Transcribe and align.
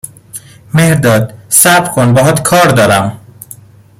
مهرداد، 0.73 1.33
صبر 1.49 1.89
کن 1.89 2.13
باهات 2.13 2.43
کار 2.43 2.67
دارم 2.67 3.19